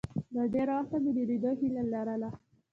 [0.33, 2.29] له ډېره وخته مې د لیدلو هیله لرله.